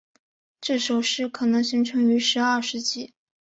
[0.59, 3.13] 这首诗可能形成于十二世纪。